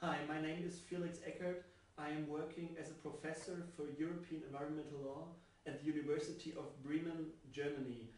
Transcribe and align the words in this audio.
Hi, 0.00 0.18
my 0.28 0.40
name 0.40 0.62
is 0.64 0.78
Felix 0.78 1.18
Ekardt. 1.26 1.64
I 1.98 2.10
am 2.10 2.28
working 2.28 2.76
as 2.80 2.88
a 2.88 3.02
professor 3.02 3.66
for 3.76 3.86
European 3.98 4.42
environmental 4.46 5.00
law 5.04 5.24
at 5.66 5.80
the 5.80 5.86
University 5.86 6.54
of 6.56 6.80
Bremen, 6.84 7.32
Germany. 7.50 8.08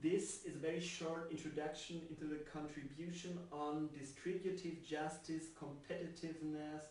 This 0.00 0.44
is 0.44 0.54
a 0.54 0.58
very 0.60 0.78
short 0.78 1.26
introduction 1.32 2.00
into 2.08 2.26
the 2.26 2.44
contribution 2.54 3.40
on 3.50 3.88
distributive 3.98 4.86
justice, 4.88 5.46
competitiveness 5.60 6.84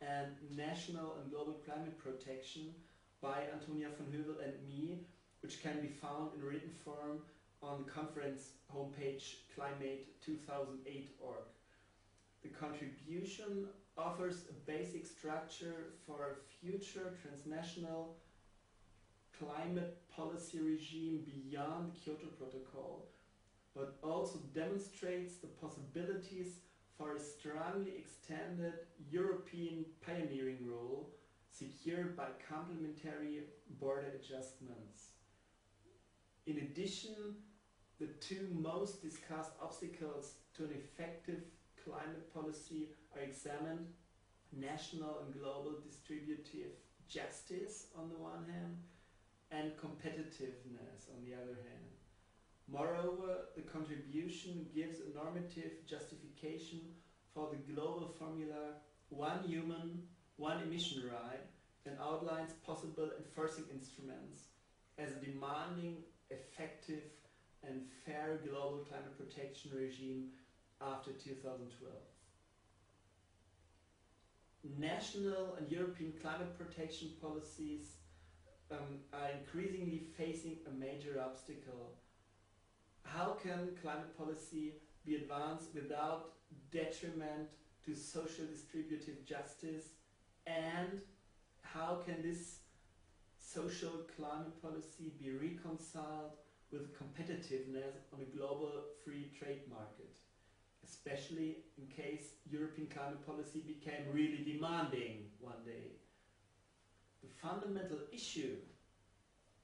and 0.00 0.34
national 0.56 1.18
and 1.22 1.30
global 1.30 1.60
climate 1.64 1.96
protection 1.96 2.74
by 3.22 3.44
Antonia 3.54 3.90
von 3.96 4.08
Hövell 4.12 4.42
and 4.42 4.54
me, 4.66 4.98
which 5.42 5.62
can 5.62 5.80
be 5.80 5.86
found 5.86 6.30
in 6.34 6.42
written 6.42 6.72
form 6.84 7.20
on 7.62 7.84
the 7.84 7.90
conference 7.92 8.54
homepage 8.74 9.36
climate2008.org. 9.56 11.44
The 12.42 12.48
contribution 12.48 13.66
offers 13.96 14.46
a 14.48 14.54
basic 14.70 15.06
structure 15.06 15.92
for 16.06 16.30
a 16.30 16.34
future 16.60 17.12
transnational 17.20 18.14
climate 19.38 19.96
policy 20.14 20.58
regime 20.58 21.22
beyond 21.26 21.88
the 21.88 21.98
Kyoto 21.98 22.28
Protocol, 22.38 23.08
but 23.74 23.98
also 24.02 24.38
demonstrates 24.54 25.36
the 25.36 25.48
possibilities 25.48 26.60
for 26.96 27.12
a 27.12 27.20
strongly 27.20 27.92
extended 27.96 28.76
European 29.10 29.84
pioneering 30.04 30.66
role 30.66 31.10
secured 31.50 32.16
by 32.16 32.28
complementary 32.48 33.42
border 33.78 34.08
adjustments. 34.08 35.12
In 36.46 36.58
addition, 36.58 37.34
the 37.98 38.08
two 38.20 38.48
most 38.50 39.02
discussed 39.02 39.52
obstacles 39.60 40.36
to 40.54 40.64
an 40.64 40.72
effective 40.72 41.38
climate 41.84 42.32
policy 42.32 42.88
are 43.14 43.22
examined 43.22 43.86
national 44.56 45.22
and 45.24 45.34
global 45.40 45.74
distributive 45.86 46.74
justice 47.08 47.86
on 47.96 48.08
the 48.08 48.16
one 48.16 48.44
hand 48.50 48.76
and 49.50 49.72
competitiveness 49.76 51.10
on 51.10 51.24
the 51.24 51.34
other 51.34 51.58
hand. 51.66 51.90
Moreover, 52.70 53.50
the 53.56 53.62
contribution 53.62 54.66
gives 54.74 54.98
a 55.00 55.14
normative 55.14 55.84
justification 55.88 56.80
for 57.34 57.48
the 57.50 57.72
global 57.72 58.14
formula 58.18 58.78
one 59.08 59.42
human, 59.44 60.02
one 60.36 60.62
emission 60.62 61.02
right 61.10 61.42
and 61.86 61.96
outlines 62.00 62.52
possible 62.64 63.10
enforcing 63.18 63.64
instruments 63.74 64.44
as 64.98 65.10
a 65.10 65.24
demanding, 65.24 65.96
effective 66.30 67.02
and 67.66 67.82
fair 68.06 68.38
global 68.46 68.84
climate 68.88 69.16
protection 69.18 69.72
regime 69.74 70.28
after 70.80 71.12
2012. 71.12 71.92
National 74.78 75.54
and 75.58 75.70
European 75.70 76.12
climate 76.20 76.56
protection 76.58 77.10
policies 77.20 77.96
um, 78.70 78.78
are 79.12 79.30
increasingly 79.38 80.02
facing 80.16 80.56
a 80.66 80.70
major 80.78 81.20
obstacle. 81.22 81.92
How 83.04 83.36
can 83.42 83.70
climate 83.82 84.16
policy 84.16 84.74
be 85.04 85.16
advanced 85.16 85.74
without 85.74 86.32
detriment 86.70 87.48
to 87.86 87.94
social 87.94 88.44
distributive 88.44 89.24
justice 89.24 89.86
and 90.46 91.00
how 91.62 92.02
can 92.04 92.22
this 92.22 92.58
social 93.38 93.92
climate 94.16 94.60
policy 94.62 95.12
be 95.18 95.30
reconciled 95.32 96.32
with 96.70 96.94
competitiveness 96.96 97.96
on 98.12 98.20
a 98.20 98.36
global 98.36 98.70
free 99.04 99.30
trade 99.38 99.62
market, 99.68 100.09
especially 100.90 101.58
in 101.78 101.86
case 101.86 102.34
European 102.50 102.88
climate 102.88 103.24
policy 103.24 103.62
became 103.66 104.04
really 104.12 104.42
demanding 104.44 105.30
one 105.38 105.62
day. 105.64 105.92
The 107.22 107.28
fundamental 107.40 107.98
issue 108.12 108.56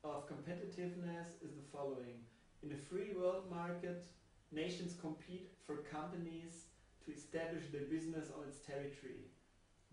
of 0.05 0.29
competitiveness 0.29 1.29
is 1.43 1.53
the 1.57 1.69
following. 1.73 2.19
In 2.63 2.71
a 2.73 2.85
free 2.89 3.13
world 3.19 3.51
market, 3.51 4.07
nations 4.53 4.95
compete 5.01 5.51
for 5.67 5.77
companies 5.99 6.67
to 7.05 7.13
establish 7.13 7.65
their 7.73 7.89
business 7.91 8.29
on 8.37 8.45
its 8.49 8.61
territory. 8.61 9.27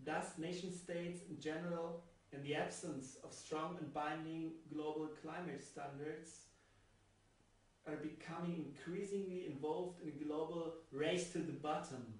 Thus, 0.04 0.38
nation 0.38 0.72
states 0.72 1.20
in 1.28 1.40
general, 1.40 2.04
in 2.32 2.42
the 2.42 2.54
absence 2.54 3.16
of 3.24 3.32
strong 3.32 3.76
and 3.80 3.92
binding 3.92 4.52
global 4.72 5.08
climate 5.22 5.64
standards, 5.64 6.46
are 7.86 7.96
becoming 7.96 8.72
increasingly 8.72 9.46
involved 9.46 10.00
in 10.02 10.08
a 10.08 10.24
global 10.24 10.74
race 10.90 11.30
to 11.32 11.38
the 11.38 11.52
bottom 11.52 12.14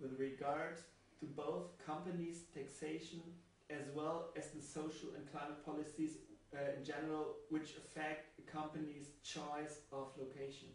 with 0.00 0.18
regard 0.18 0.76
to 1.20 1.26
both 1.26 1.64
companies' 1.84 2.42
taxation 2.54 3.20
as 3.70 3.84
well 3.94 4.28
as 4.36 4.48
the 4.48 4.62
social 4.62 5.08
and 5.16 5.30
climate 5.32 5.64
policies 5.64 6.18
uh, 6.54 6.58
in 6.78 6.84
general 6.84 7.34
which 7.48 7.74
affect 7.76 8.38
a 8.38 8.50
company's 8.50 9.08
choice 9.22 9.80
of 9.92 10.06
location. 10.18 10.68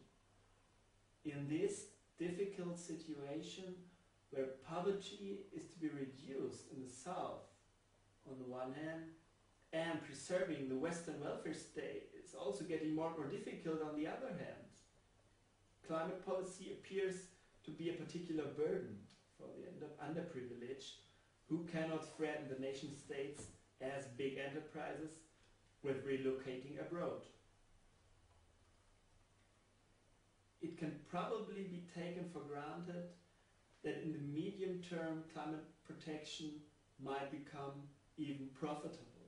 In 1.23 1.47
this 1.47 1.85
difficult 2.17 2.79
situation 2.79 3.75
where 4.31 4.45
poverty 4.67 5.39
is 5.55 5.65
to 5.65 5.79
be 5.79 5.89
reduced 5.89 6.63
in 6.73 6.81
the 6.81 6.89
south 6.89 7.45
on 8.29 8.37
the 8.39 8.45
one 8.45 8.73
hand 8.73 9.03
and 9.73 10.03
preserving 10.03 10.67
the 10.67 10.75
Western 10.75 11.19
welfare 11.21 11.53
state 11.53 12.09
is 12.23 12.35
also 12.35 12.63
getting 12.65 12.93
more 12.93 13.07
and 13.07 13.17
more 13.17 13.27
difficult 13.27 13.81
on 13.81 13.95
the 13.95 14.07
other 14.07 14.27
hand. 14.27 14.67
Climate 15.87 16.25
policy 16.25 16.71
appears 16.73 17.15
to 17.63 17.71
be 17.71 17.89
a 17.89 17.93
particular 17.93 18.43
burden 18.57 18.97
for 19.37 19.47
the 19.79 19.87
underprivileged 20.05 20.91
who 21.47 21.65
cannot 21.71 22.15
threaten 22.15 22.47
the 22.49 22.61
nation 22.61 22.89
states 22.95 23.43
as 23.81 24.05
big 24.17 24.37
enterprises 24.37 25.11
with 25.83 26.05
relocating 26.05 26.79
abroad. 26.79 27.23
It 30.61 30.77
can 30.77 30.93
probably 31.09 31.63
be 31.63 31.87
taken 31.95 32.25
for 32.31 32.39
granted 32.39 33.09
that 33.83 34.03
in 34.03 34.13
the 34.13 34.19
medium 34.19 34.79
term 34.87 35.23
climate 35.33 35.65
protection 35.85 36.51
might 37.03 37.31
become 37.31 37.81
even 38.17 38.47
profitable. 38.53 39.20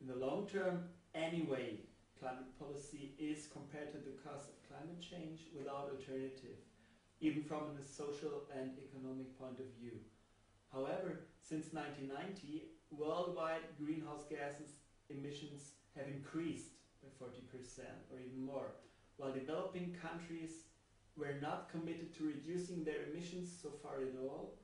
In 0.00 0.06
the 0.06 0.14
long 0.14 0.46
term, 0.46 0.84
anyway, 1.14 1.80
climate 2.20 2.56
policy 2.58 3.14
is 3.18 3.48
compared 3.52 3.92
to 3.92 3.98
the 3.98 4.16
cost 4.22 4.48
of 4.48 4.68
climate 4.68 5.02
change 5.02 5.50
without 5.56 5.90
alternative, 5.90 6.62
even 7.20 7.42
from 7.42 7.74
a 7.74 7.82
social 7.82 8.46
and 8.56 8.70
economic 8.78 9.36
point 9.38 9.58
of 9.58 9.66
view. 9.80 9.98
However, 10.72 11.26
since 11.40 11.72
1990, 11.72 12.68
worldwide 12.90 13.74
greenhouse 13.76 14.22
gases 14.30 14.78
emissions 15.10 15.72
have 15.96 16.06
increased 16.06 16.78
by 17.02 17.08
40% 17.18 17.82
or 18.12 18.20
even 18.20 18.44
more, 18.44 18.70
while 19.16 19.32
developing 19.32 19.96
countries 20.00 20.62
were 21.16 21.34
not 21.40 21.68
committed 21.68 22.14
to 22.14 22.24
reducing 22.24 22.84
their 22.84 23.02
emissions 23.10 23.50
so 23.60 23.70
far 23.82 24.02
at 24.02 24.14
all, 24.22 24.54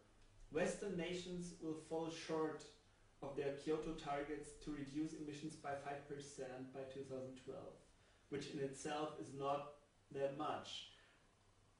Western 0.52 0.96
nations 0.96 1.54
will 1.60 1.74
fall 1.88 2.08
short 2.08 2.62
of 3.24 3.36
their 3.36 3.52
Kyoto 3.52 3.92
targets 3.92 4.50
to 4.64 4.70
reduce 4.70 5.14
emissions 5.14 5.54
by 5.56 5.70
5% 5.70 5.74
by 6.72 6.84
2012, 6.92 7.58
which 8.28 8.50
in 8.50 8.60
itself 8.60 9.10
is 9.20 9.28
not 9.38 9.72
that 10.12 10.36
much. 10.36 10.90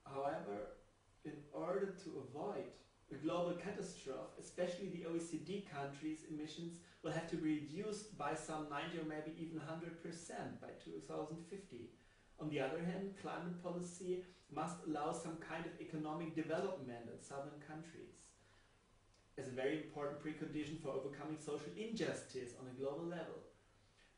However, 0.05 0.81
in 1.25 1.37
order 1.53 1.95
to 2.05 2.25
avoid 2.25 2.65
a 3.13 3.17
global 3.17 3.53
catastrophe, 3.53 4.33
especially 4.41 4.89
the 4.89 5.05
OECD 5.09 5.69
countries' 5.71 6.25
emissions 6.31 6.73
will 7.03 7.13
have 7.13 7.29
to 7.31 7.37
be 7.37 7.61
reduced 7.61 8.17
by 8.17 8.35
some 8.35 8.67
90 8.71 8.99
or 8.99 9.05
maybe 9.05 9.37
even 9.39 9.61
100% 9.61 10.61
by 10.61 10.73
2050. 10.83 11.91
On 12.41 12.49
the 12.49 12.61
other 12.61 12.79
hand, 12.79 13.13
climate 13.21 13.63
policy 13.63 14.25
must 14.51 14.77
allow 14.87 15.13
some 15.13 15.37
kind 15.37 15.65
of 15.67 15.73
economic 15.81 16.35
development 16.35 17.05
in 17.13 17.21
southern 17.21 17.61
countries 17.67 18.34
as 19.39 19.49
a 19.49 19.51
very 19.51 19.77
important 19.79 20.23
precondition 20.23 20.81
for 20.81 20.91
overcoming 20.91 21.39
social 21.39 21.73
injustice 21.77 22.53
on 22.61 22.69
a 22.69 22.81
global 22.81 23.05
level. 23.05 23.43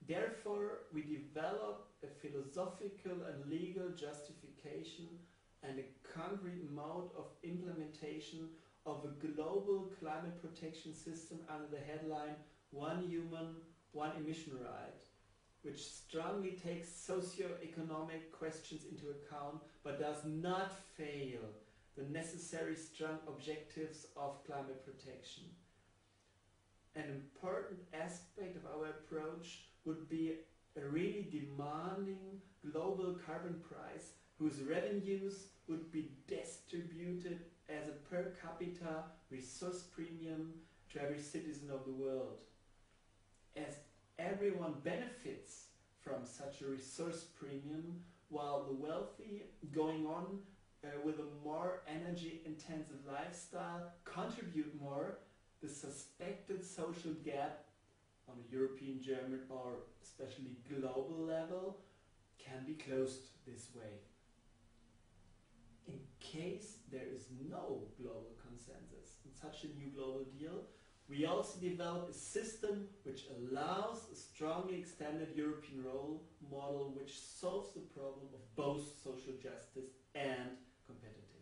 Therefore, 0.07 0.87
we 0.93 1.03
develop 1.03 1.89
a 2.05 2.07
philosophical 2.07 3.25
and 3.27 3.51
legal 3.51 3.89
justification 3.91 5.09
and 5.63 5.79
a 5.79 6.13
concrete 6.13 6.71
mode 6.71 7.11
of 7.17 7.27
implementation 7.43 8.49
of 8.85 9.05
a 9.05 9.27
global 9.27 9.91
climate 9.99 10.41
protection 10.41 10.95
system 10.95 11.39
under 11.49 11.67
the 11.67 11.83
headline 11.91 12.37
One 12.71 13.09
Human, 13.09 13.57
One 13.93 14.13
Emission 14.17 14.53
Right, 14.63 15.03
which 15.63 15.83
strongly 15.83 16.53
takes 16.53 16.89
socio-economic 16.89 18.31
questions 18.31 18.83
into 18.89 19.07
account 19.11 19.63
but 19.83 19.99
does 19.99 20.25
not 20.25 20.73
fail 20.97 21.41
the 21.97 22.05
necessary 22.05 22.77
strong 22.77 23.19
objectives 23.27 24.07
of 24.17 24.45
climate 24.45 24.85
protection. 24.85 25.45
An 26.95 27.05
important 27.05 27.81
aspect 27.95 28.57
of 28.57 28.67
our 28.67 28.87
approach 28.87 29.65
would 29.85 30.09
be 30.09 30.35
a 30.77 30.87
really 30.87 31.27
demanding 31.31 32.41
global 32.71 33.17
carbon 33.27 33.61
price 33.69 34.13
whose 34.39 34.61
revenues 34.61 35.49
would 35.69 35.91
be 35.91 36.11
distributed 36.27 37.41
as 37.69 37.89
a 37.89 38.09
per 38.09 38.35
capita 38.43 39.05
resource 39.31 39.83
premium 39.83 40.53
to 40.93 41.03
every 41.03 41.19
citizen 41.19 41.71
of 41.71 41.85
the 41.85 41.93
world. 41.93 42.41
As 43.57 43.77
everyone 44.19 44.75
benefits 44.85 45.67
from 46.01 46.25
such 46.25 46.61
a 46.61 46.67
resource 46.67 47.25
premium, 47.39 48.01
while 48.29 48.65
the 48.65 48.75
wealthy 48.75 49.45
going 49.73 50.07
on 50.07 50.39
uh, 50.87 51.01
with 51.05 51.17
a 51.19 51.45
more 51.45 51.83
energy 51.89 52.43
intensive 52.45 52.99
lifestyle 53.11 53.93
contribute 54.05 54.81
more, 54.81 55.19
the 55.63 55.69
suspected 55.69 56.65
social 56.65 57.13
gap 57.25 57.65
on 58.29 58.37
a 58.37 58.53
European, 58.53 59.03
German, 59.03 59.41
or 59.49 59.79
especially 60.03 60.57
global 60.69 61.27
level 61.27 61.79
can 62.39 62.65
be 62.65 62.75
closed 62.75 63.29
this 63.47 63.69
way. 63.75 64.01
In 65.89 65.99
case 66.21 66.79
there 66.91 67.09
is 67.15 67.27
no 67.49 67.83
global 68.01 68.35
consensus 68.41 69.19
in 69.25 69.33
such 69.33 69.65
a 69.65 69.69
new 69.79 69.91
global 69.95 70.25
deal, 70.39 70.65
we 71.09 71.25
also 71.25 71.61
develop 71.61 72.09
a 72.11 72.13
system 72.13 72.89
which 73.05 73.27
allows 73.39 74.09
a 74.13 74.17
strongly 74.17 74.79
extended 74.79 75.29
European 75.37 75.85
role 75.85 76.25
model 76.51 76.93
which 76.97 77.21
solves 77.21 77.73
the 77.75 77.81
problem 77.81 78.27
of 78.35 78.57
both 78.57 78.83
social 79.05 79.35
justice 79.41 79.91
and 80.17 80.51
competitive. 80.87 81.36